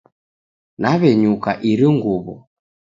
Nawenyuka 0.81 1.49
iri 1.69 1.87
nguwo 1.95 2.33